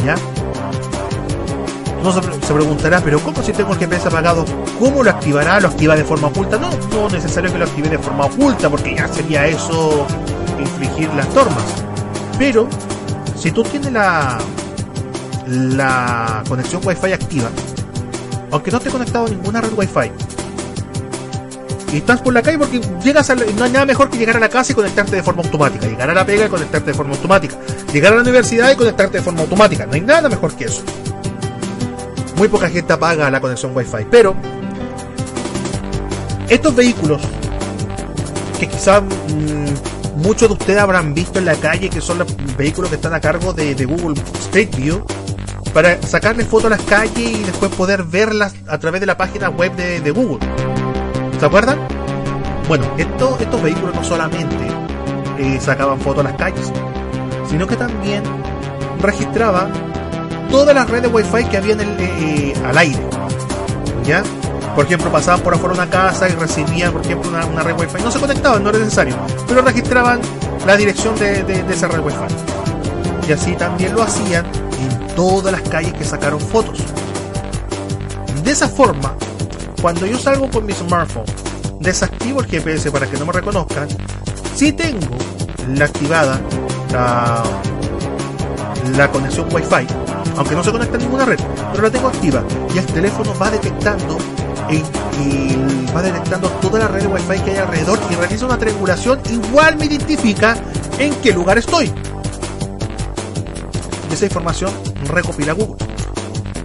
[0.06, 0.16] ¿Ya?
[2.04, 4.46] No se, preguntará, pero ¿cómo si tengo el GPS apagado?
[4.80, 5.60] ¿Cómo lo activará?
[5.60, 6.58] ¿Lo activa de forma oculta?
[6.58, 10.08] No, no es necesario que lo active de forma oculta, porque ya sería eso
[10.60, 11.64] infligir las normas.
[12.38, 12.68] Pero,
[13.36, 14.40] si tú tienes la,
[15.48, 17.50] la conexión Wi-Fi activa,
[18.52, 20.12] aunque no esté conectado a ninguna red Wi-Fi,
[21.92, 24.40] y estás por la calle porque llegas a no hay nada mejor que llegar a
[24.40, 27.14] la casa y conectarte de forma automática, llegar a la pega y conectarte de forma
[27.14, 27.56] automática,
[27.92, 30.84] llegar a la universidad y conectarte de forma automática, no hay nada mejor que eso.
[32.38, 34.36] Muy poca gente apaga la conexión Wi-Fi, pero
[36.50, 37.22] estos vehículos
[38.60, 42.90] que quizás mm, muchos de ustedes habrán visto en la calle, que son los vehículos
[42.90, 45.06] que están a cargo de, Google Street View,
[45.74, 49.50] para sacarle fotos a las calles y después poder verlas a través de la página
[49.50, 50.40] web de Google.
[51.42, 51.80] ¿Se acuerdan?
[52.68, 54.68] Bueno, estos vehículos no solamente
[55.40, 56.72] eh, sacaban fotos a las calles,
[57.50, 58.22] sino que también
[59.00, 59.72] registraban
[60.52, 63.00] todas las redes wifi que había en el, eh, al aire.
[64.06, 64.22] ¿Ya?
[64.76, 68.04] Por ejemplo, pasaban por afuera de una casa y recibían, por ejemplo, una, red wifi.
[68.04, 69.16] No se conectaban, no era necesario,
[69.48, 70.22] pero registraban
[70.68, 72.20] la dirección de, de esa red wifi.
[73.28, 76.78] Y así también lo hacían en todas las calles que sacaron fotos.
[78.44, 79.16] De esa forma,
[79.82, 81.26] cuando yo salgo con mi smartphone,
[81.80, 83.88] desactivo el GPS para que no me reconozcan,
[84.56, 85.18] si tengo
[85.76, 86.40] la activada
[86.92, 87.44] la,
[88.96, 89.88] la conexión Wi-Fi,
[90.38, 91.40] aunque no se conecta a ninguna red,
[91.72, 94.18] pero la tengo activa y el teléfono va detectando
[94.70, 94.84] y,
[95.94, 99.86] va detectando toda la red Wi-Fi que hay alrededor y realiza una triangulación, igual me
[99.86, 100.56] identifica
[101.00, 101.92] en qué lugar estoy.
[104.10, 104.72] Y esa información
[105.08, 105.78] recopila Google.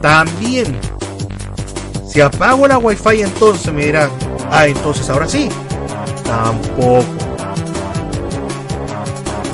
[0.01, 0.79] También
[2.17, 4.09] si apago la wifi entonces me dirá,
[4.51, 5.51] ah, entonces ahora sí.
[6.25, 7.05] Tampoco.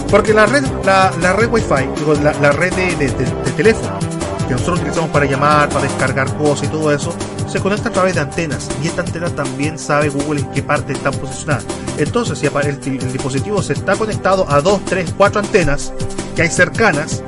[0.08, 1.88] Porque la red, la, red wifi,
[2.22, 3.08] la, la red de,
[3.56, 3.98] teléfono,
[4.46, 7.12] que nosotros utilizamos para llamar, para descargar cosas y todo eso,
[7.48, 8.68] se conecta a través de antenas.
[8.80, 11.66] Y esta antena también sabe Google en qué parte están posicionadas.
[11.98, 15.92] Entonces, si el, dispositivo se está conectado a 2, 3, 4 antenas
[16.36, 17.24] que hay cercanas,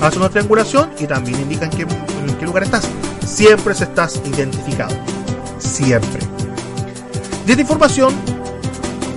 [0.00, 2.88] hace una triangulación y también indica en qué, en qué lugar estás
[3.28, 4.96] siempre se estás identificado.
[5.58, 6.20] Siempre.
[7.46, 8.14] Y esta información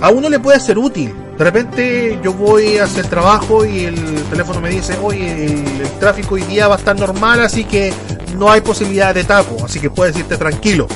[0.00, 1.14] a uno le puede ser útil.
[1.38, 6.34] De repente yo voy a hacer trabajo y el teléfono me dice, oye, el, tráfico
[6.34, 7.92] hoy día va a estar normal, así que
[8.36, 10.86] no hay posibilidad de tapo, así que puedes irte tranquilo.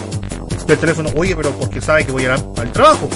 [0.69, 3.09] El teléfono, oye, pero porque sabe que voy a ir al trabajo.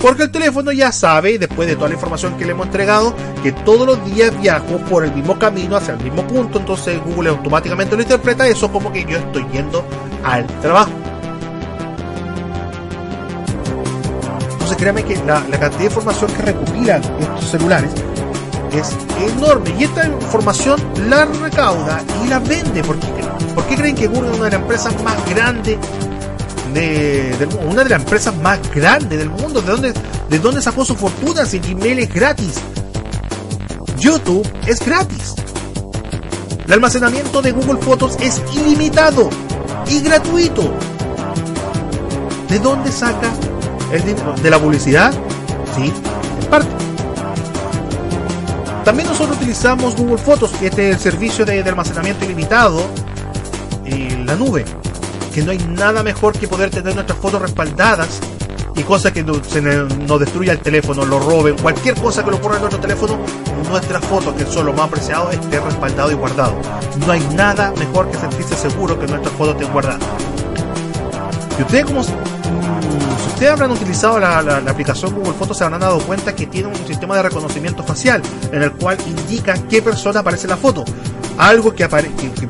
[0.00, 3.52] Porque el teléfono ya sabe, después de toda la información que le hemos entregado, que
[3.52, 6.58] todos los días viajo por el mismo camino hacia el mismo punto.
[6.58, 9.84] Entonces Google automáticamente lo interpreta eso como que yo estoy yendo
[10.24, 10.90] al trabajo.
[14.52, 17.90] Entonces créanme que la, cantidad de información que recopilan estos celulares
[18.72, 18.96] es
[19.36, 19.74] enorme.
[19.78, 22.82] Y esta información la recauda y la vende.
[22.82, 22.96] ¿Por
[23.54, 25.76] ¿Por qué creen que Google es una de las empresas más grandes
[26.74, 29.60] de, una de las empresas más grandes del mundo.
[29.60, 29.92] ¿De dónde,
[30.28, 32.54] de dónde sacó su fortuna si Gmail es gratis?
[33.98, 35.34] YouTube es gratis.
[36.66, 39.28] El almacenamiento de Google Fotos es ilimitado
[39.88, 40.72] y gratuito.
[42.48, 43.30] ¿De dónde saca
[43.92, 44.34] el dinero?
[44.42, 45.12] ¿De la publicidad?
[45.76, 45.92] Sí,
[46.42, 46.68] en parte.
[48.84, 52.82] También nosotros utilizamos Google Fotos, este es el servicio de, de almacenamiento ilimitado
[53.84, 54.64] en la nube
[55.32, 58.20] que no hay nada mejor que poder tener nuestras fotos respaldadas
[58.76, 62.56] y cosas que se nos destruya el teléfono, lo roben, cualquier cosa que lo ocurra
[62.56, 63.18] en nuestro teléfono,
[63.68, 66.54] nuestras fotos, que son lo más preciado, esté respaldado y guardado.
[67.06, 70.02] No hay nada mejor que sentirse seguro que nuestras fotos estén guardadas.
[71.58, 72.12] Y ustedes como si
[73.28, 76.86] ustedes habrán utilizado la, la, aplicación Google Fotos se habrán dado cuenta que tiene un
[76.86, 80.84] sistema de reconocimiento facial en el cual indica qué persona aparece en la foto
[81.48, 81.88] algo que,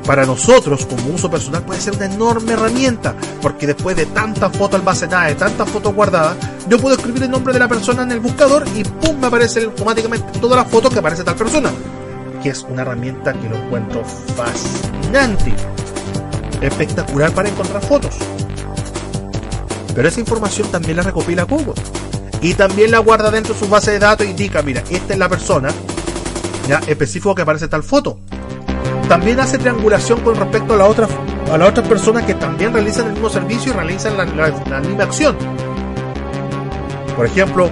[0.04, 4.80] para nosotros como uso personal puede ser una enorme herramienta, porque después de tantas fotos
[4.80, 6.36] almacenadas, de tantas fotos guardadas,
[6.68, 9.64] yo puedo escribir el nombre de la persona en el buscador y pum, me aparece
[9.64, 11.70] automáticamente todas las fotos que aparece tal persona,
[12.42, 15.54] que es una herramienta que lo encuentro fascinante,
[16.60, 18.16] espectacular para encontrar fotos.
[19.94, 21.74] Pero esa información también la recopila Google.
[22.42, 25.18] Y también la guarda dentro de su base de datos e indica, mira, esta es
[25.18, 25.68] la persona
[26.66, 28.18] ya específico que aparece tal foto.
[29.10, 31.08] También hace triangulación con respecto a la otra
[31.50, 35.36] a las otras personas que también realizan el mismo servicio y realizan la, misma acción.
[37.16, 37.68] Por ejemplo,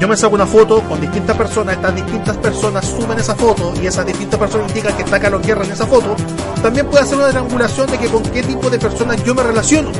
[0.00, 3.86] yo me saco una foto con distintas personas, estas distintas personas suben esa foto y
[3.86, 6.16] esas distintas personas indican que está Carlos Guerra en esa foto,
[6.62, 9.92] también puede hacer una triangulación de que con qué tipo de personas yo me relaciono.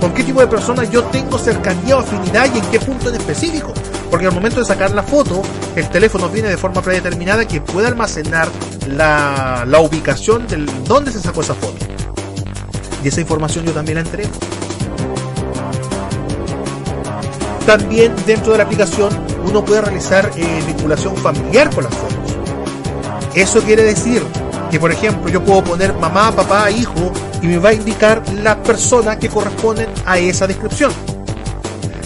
[0.00, 3.14] Con qué tipo de personas yo tengo cercanía o afinidad y en qué punto en
[3.14, 3.72] específico.
[4.10, 5.40] Porque al momento de sacar la foto,
[5.76, 8.48] el teléfono viene de forma predeterminada que puede almacenar
[8.88, 11.86] la, ubicación del dónde se sacó esa foto.
[13.02, 14.30] Y esa información yo también la entrego.
[17.66, 19.10] También dentro de la aplicación
[19.44, 22.36] uno puede realizar eh, vinculación familiar con las fotos.
[23.34, 24.22] Eso quiere decir
[24.70, 27.12] que, por ejemplo, yo puedo poner mamá, papá, hijo
[27.42, 30.92] y me va a indicar la persona que corresponde a esa descripción.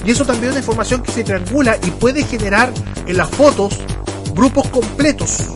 [0.05, 2.71] Y eso también es una información que se triangula y puede generar
[3.07, 3.79] en las fotos
[4.35, 5.49] grupos completos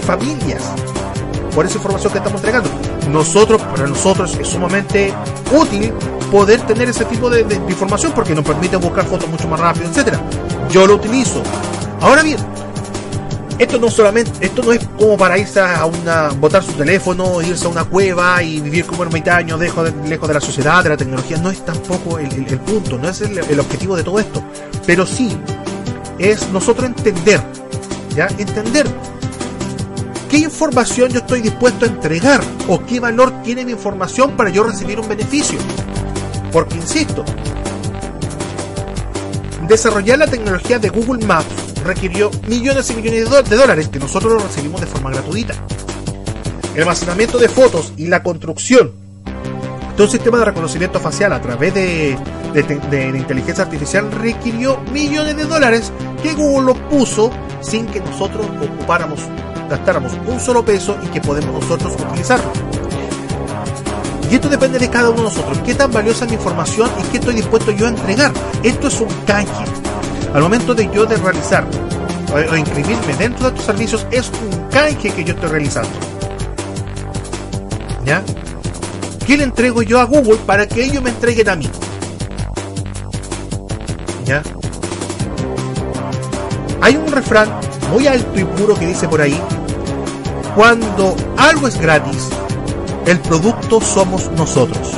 [0.00, 0.62] familias
[1.54, 2.70] por esa información que estamos entregando.
[3.10, 5.12] Nosotros, para nosotros es sumamente
[5.52, 5.92] útil
[6.30, 10.20] poder tener ese tipo de, información porque nos permite buscar fotos mucho más rápido, etcétera.
[10.70, 11.42] Yo lo utilizo.
[12.00, 12.38] Ahora bien,
[13.58, 17.66] esto no solamente, esto no es como para irse a una, botar su teléfono, irse
[17.66, 20.82] a una cueva y vivir como en 20 años lejos de, lejos de la sociedad,
[20.82, 21.38] de la tecnología.
[21.38, 22.28] No es tampoco el,
[22.60, 24.42] punto, no es el, el, objetivo de todo esto.
[24.86, 25.36] Pero sí
[26.18, 27.40] es nosotros entender,
[28.14, 28.86] ya entender
[30.28, 34.62] qué información yo estoy dispuesto a entregar o qué valor tiene mi información para yo
[34.62, 35.58] recibir un beneficio.
[36.52, 37.24] Porque, insisto,
[39.66, 41.46] desarrollar la tecnología de Google Maps
[41.84, 45.54] requirió millones y millones de dólares que nosotros lo recibimos de forma gratuita.
[46.74, 48.92] El almacenamiento de fotos y la construcción
[49.96, 52.16] de un sistema de reconocimiento facial a través de,
[52.54, 59.20] de, inteligencia artificial requirió millones de dólares que Google lo puso sin que nosotros ocupáramos,
[59.68, 62.50] gastáramos un solo peso y que podemos nosotros utilizarlo.
[64.30, 65.58] Y esto depende de cada uno de nosotros.
[65.64, 68.32] ¿Qué tan valiosa es mi información y qué estoy dispuesto yo a entregar?
[68.62, 69.64] Esto es un canje.
[70.34, 71.64] Al momento de yo de realizar
[72.32, 75.90] o, inscribirme dentro de estos servicios, es un canje que yo estoy realizando.
[78.04, 78.22] ¿Ya?
[79.26, 81.68] ¿Qué le entrego yo a Google para que ellos me entreguen a mí?
[84.24, 84.42] ¿Ya?
[86.82, 87.48] Hay un refrán
[87.90, 89.38] muy alto y puro que dice por ahí,
[90.58, 92.30] cuando algo es gratis,
[93.06, 94.90] el producto somos nosotros.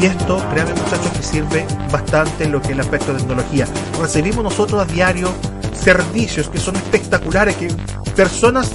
[0.00, 3.66] Y esto, créanme muchachos, que sirve bastante en lo que es el aspecto de tecnología.
[4.00, 5.28] Recibimos nosotros a diario
[5.72, 7.66] servicios que son espectaculares, que
[8.14, 8.70] personas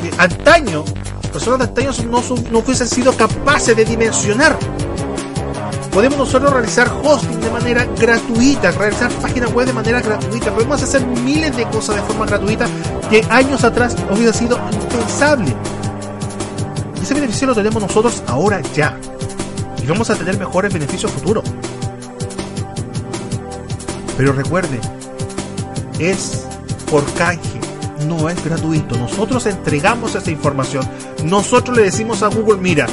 [0.00, 0.84] que antaño,
[1.30, 4.56] personas de antaño no, no hubiesen sido capaces de dimensionar.
[5.92, 11.06] Podemos nosotros realizar hosting de manera gratuita, realizar páginas web de manera gratuita, podemos hacer
[11.06, 12.66] miles de cosas de forma gratuita
[13.10, 15.54] que años atrás hubiera sido impensable.
[17.02, 18.96] Ese beneficio lo tenemos nosotros ahora ya.
[19.82, 21.44] Y vamos a tener mejores beneficios futuros.
[24.16, 24.80] Pero recuerde,
[25.98, 26.46] es
[26.90, 27.60] por canje,
[28.06, 28.96] no es gratuito.
[28.96, 30.88] Nosotros entregamos esa información.
[31.24, 32.86] Nosotros le decimos a Google, mira,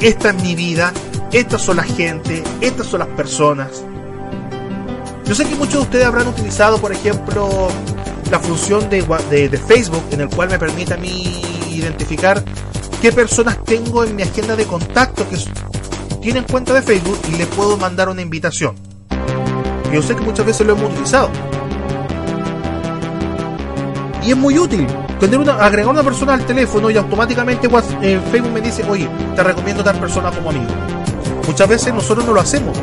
[0.00, 0.92] esta es mi vida,
[1.32, 3.84] estas son la gente, estas son las personas.
[5.24, 7.68] Yo sé que muchos de ustedes habrán utilizado, por ejemplo,
[8.30, 11.40] la función de, de, Facebook, en el cual me permite a mí
[11.72, 12.42] identificar
[13.00, 15.36] qué personas tengo en mi agenda de contacto que
[16.20, 18.74] tienen cuenta de Facebook y le puedo mandar una invitación.
[19.92, 21.30] Yo sé que muchas veces lo hemos utilizado.
[24.24, 24.86] Y es muy útil
[25.18, 27.68] tener una, agregar una persona al teléfono y automáticamente
[28.02, 30.66] eh, Facebook me dice, oye, te recomiendo tal persona como amigo.
[31.46, 32.76] Muchas veces nosotros no lo hacemos,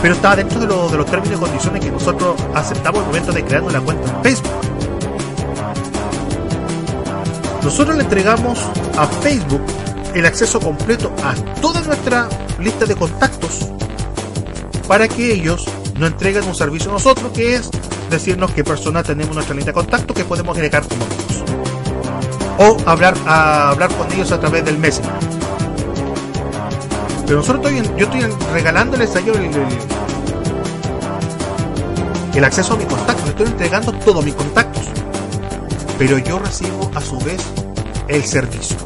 [0.00, 3.44] pero está dentro de, de los términos y condiciones que nosotros aceptamos al momento de
[3.44, 4.52] crear una cuenta en Facebook.
[7.62, 8.60] Nosotros le entregamos
[8.96, 9.62] a Facebook
[10.14, 12.28] el acceso completo a toda nuestra
[12.58, 13.68] lista de contactos
[14.88, 15.66] para que ellos
[15.98, 17.70] nos entreguen un servicio a nosotros que es
[18.08, 21.44] decirnos qué persona tenemos en nuestra lista de contactos que podemos agregar como amigos
[22.58, 25.12] o hablar a hablar con ellos a través del Messenger
[27.26, 28.22] pero nosotros estoy, yo estoy
[28.52, 29.50] regalándoles a ellos el,
[32.34, 34.84] el, acceso a mi contacto estoy entregando todos mis contactos
[35.98, 37.40] pero yo recibo a su vez
[38.08, 38.76] el servicio.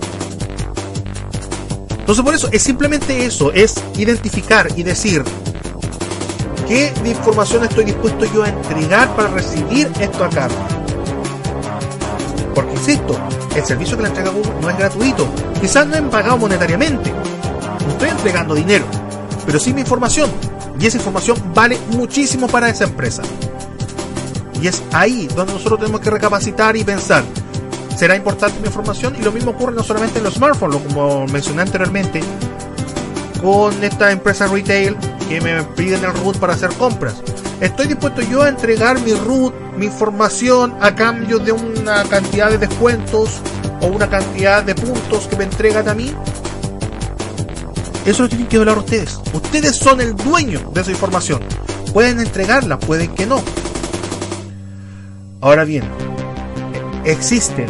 [1.98, 5.22] Entonces por eso es simplemente eso, es identificar y decir
[6.66, 10.48] qué información estoy dispuesto yo a entregar para recibir esto acá.
[12.54, 13.16] Porque insisto,
[13.54, 15.28] el servicio que le entrega Google no es gratuito.
[15.60, 17.12] Quizás no he pagado monetariamente.
[17.90, 18.84] No estoy entregando dinero.
[19.44, 20.30] pero sí mi información.
[20.78, 23.22] Y esa información vale muchísimo para esa empresa.
[24.62, 27.24] Y es ahí donde nosotros tenemos que recapacitar y pensar,
[27.96, 29.16] ¿será importante mi información?
[29.18, 32.20] Y lo mismo ocurre no solamente en los smartphones, como mencioné anteriormente,
[33.42, 34.96] con esta empresa retail
[35.28, 37.14] que me piden el root para hacer compras.
[37.60, 42.58] ¿Estoy dispuesto yo a entregar mi root, mi información, a cambio de una cantidad de
[42.58, 43.40] descuentos
[43.80, 46.14] o una cantidad de puntos que me entregan a mí?
[48.04, 49.20] Eso lo tienen que hablar ustedes.
[49.32, 51.40] Ustedes son el dueño de esa información.
[51.92, 53.42] Pueden entregarla, pueden que no.
[55.40, 55.84] Ahora bien,
[57.04, 57.66] existen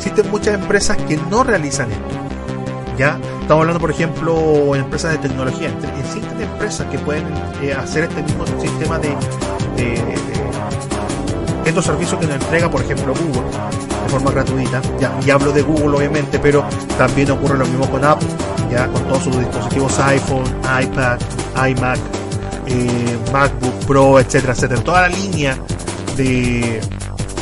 [0.00, 2.04] existen muchas empresas que no realizan esto.
[2.96, 5.70] Ya estamos hablando, por ejemplo, en empresas de tecnología.
[5.98, 7.26] Existen empresas que pueden
[7.62, 9.14] eh, hacer este mismo sistema de,
[11.66, 13.42] estos servicios que nos entrega, por ejemplo, Google
[14.04, 14.80] de forma gratuita.
[14.98, 16.64] Ya, y hablo de Google, obviamente, pero
[17.00, 18.28] también ocurre lo mismo con Apple,
[18.70, 20.44] ya con todos sus dispositivos iPhone,
[20.82, 21.18] iPad,
[21.70, 21.98] iMac,
[22.66, 24.84] eh, MacBook Pro, etcétera, etcétera.
[24.84, 25.56] Toda la línea
[26.14, 26.78] de,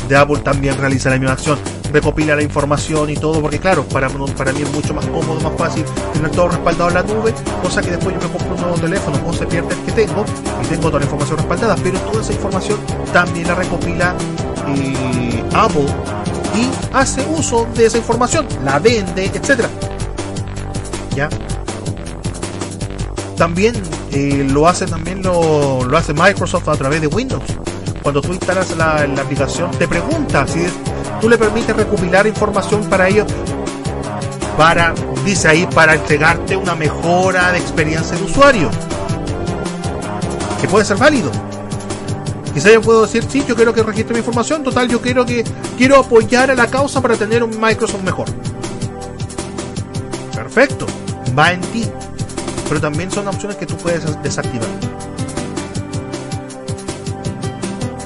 [0.07, 1.59] de Apple también realiza la misma acción
[1.91, 5.57] recopila la información y todo, porque claro, para, para mí es mucho más cómodo, más
[5.57, 5.83] fácil
[6.13, 9.19] tener todo respaldado en la nube, cosa que después yo me compro un nuevo teléfono
[9.27, 10.23] o se pierde el que tengo
[10.63, 12.79] y tengo toda la información respaldada, pero toda esa información
[13.11, 14.15] también la recopila
[14.67, 15.87] eh, Apple
[16.55, 19.69] y hace uso de esa información, la vende, etcétera.
[21.15, 21.29] ¿Ya?
[23.37, 23.73] También
[24.11, 27.43] eh, lo hace también lo, lo hace Microsoft a través de Windows.
[28.01, 30.65] Cuando tú instalas la, aplicación, te pregunta si
[31.21, 33.25] tú le permites recopilar información para ello,
[34.57, 34.93] para,
[35.25, 38.69] dice ahí, para entregarte una mejora de experiencia de usuario.
[40.61, 41.29] Que puede ser válido.
[42.53, 45.43] Quizá yo puedo decir, sí, yo quiero que registre mi información, total, yo quiero que
[45.79, 48.27] quiero apoyar a la causa para tener un Microsoft mejor.
[50.35, 50.85] Perfecto,
[51.37, 51.89] va en ti.
[52.67, 54.67] Pero también son opciones que tú puedes desactivar.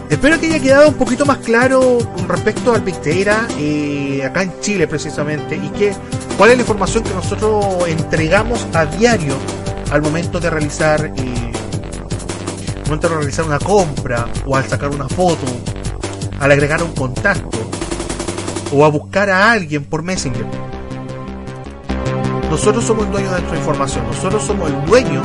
[0.07, 4.53] Espero que haya quedado un poquito más claro con respecto al Big eh, acá en
[4.61, 5.95] Chile precisamente y que
[6.37, 9.33] cuál es la información que nosotros entregamos a diario
[9.89, 11.51] al momento de realizar eh,
[12.85, 15.47] momento de realizar una compra o al sacar una foto,
[16.43, 17.57] al agregar un contacto
[18.75, 20.45] o a buscar a alguien por Messenger.
[22.49, 25.21] Nosotros somos el dueño de nuestra información, nosotros somos el dueño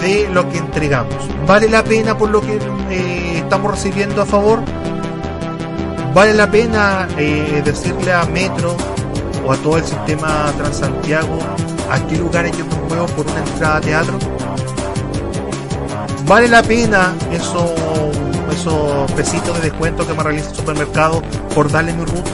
[0.00, 1.14] de lo que entregamos.
[1.46, 2.58] ¿Vale la pena por lo que
[2.90, 4.60] eh, estamos recibiendo a favor?
[6.14, 8.74] ¿Vale la pena eh, decirle a Metro
[9.46, 11.38] o a todo el sistema Transantiago
[11.90, 14.18] a qué lugares yo me muevo por una entrada a teatro?
[16.26, 17.72] ¿Vale la pena esos,
[18.54, 21.22] esos pesitos de descuento que me realiza el supermercado
[21.54, 22.24] por darle mi root?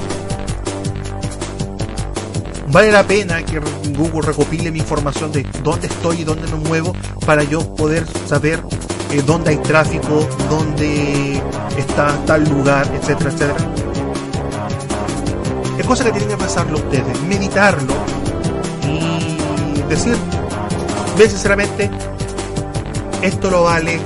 [2.73, 3.61] vale la pena que
[3.97, 6.95] Google recopile mi información de dónde estoy y dónde me muevo
[7.27, 8.63] para yo poder saber
[9.11, 11.43] eh, dónde hay tráfico, dónde
[11.77, 13.57] está tal lugar, etcétera, etcétera.
[15.79, 17.95] Es cosa que tienen que pensarlo ustedes, meditarlo
[18.85, 20.17] y decir,
[21.17, 21.91] bien sinceramente,
[23.23, 23.99] esto lo vale,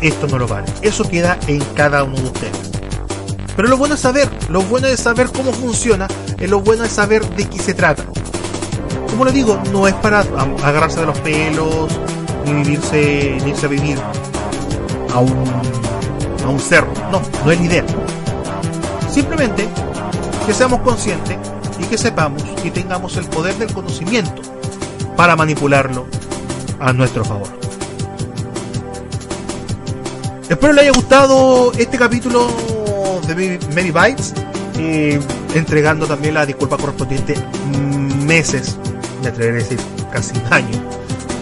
[0.00, 0.66] esto no lo vale.
[0.82, 2.70] Eso queda en cada uno de ustedes.
[3.56, 6.06] Pero lo bueno es saber, lo bueno es saber cómo funciona,
[6.38, 8.04] lo bueno es saber de qué se trata.
[9.10, 11.88] Como le digo, no es para agarrarse de los pelos,
[12.44, 13.98] ni vivirse, ni irse a vivir
[15.12, 15.44] a un,
[16.44, 16.92] a un cerro.
[17.10, 17.84] No, no es la idea.
[19.10, 19.68] Simplemente
[20.46, 21.36] que seamos conscientes
[21.80, 24.40] y que sepamos y tengamos el poder del conocimiento
[25.16, 26.06] para manipularlo
[26.78, 27.57] a nuestro favor.
[30.48, 32.48] Espero le haya gustado este capítulo
[33.26, 34.32] de Many Bytes,
[34.78, 35.20] eh,
[35.54, 37.34] entregando también la disculpa correspondiente
[38.24, 38.78] meses,
[39.22, 39.78] me atreveré a decir
[40.10, 40.82] casi un año,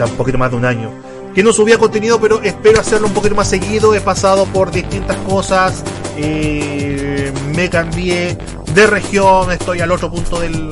[0.01, 0.91] un poquito más de un año,
[1.37, 3.95] que no subía contenido, pero espero hacerlo un poquito más seguido.
[3.95, 5.85] He pasado por distintas cosas,
[6.17, 8.37] me cambié
[8.75, 10.69] de región, estoy al otro punto del,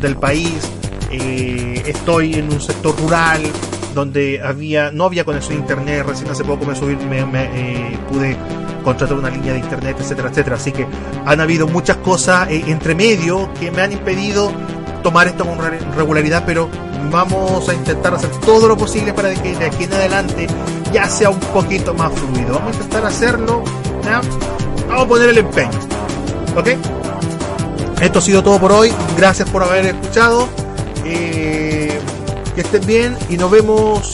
[0.00, 0.54] del, país,
[1.10, 3.42] estoy en un sector rural
[3.96, 8.36] donde había no había conexión a internet, recién hace poco me subí, me, me pude
[8.84, 10.56] contratar una línea de internet, etcétera, etcétera.
[10.56, 10.86] Así que
[11.24, 14.52] han habido muchas cosas eh, entre medio que me han impedido
[15.02, 15.58] tomar esto con
[15.96, 16.68] regularidad, pero
[17.10, 20.46] vamos a intentar hacer todo lo posible para que de aquí en adelante
[20.92, 22.54] ya sea un poquito más fluido.
[22.54, 23.64] Vamos a intentar hacerlo,
[24.04, 25.78] vamos a poner el empeño,
[26.54, 26.68] ¿ok?
[28.02, 28.92] Esto ha sido todo por hoy.
[29.16, 30.46] Gracias por haber escuchado.
[31.06, 31.85] Eh,
[32.56, 34.12] que estén bien y nos vemos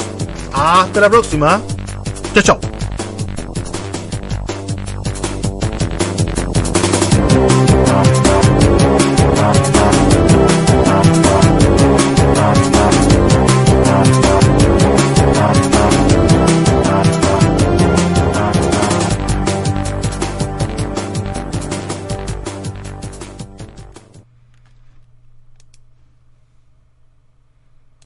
[0.53, 1.63] hasta la próxima.
[2.35, 2.72] Chao, chao.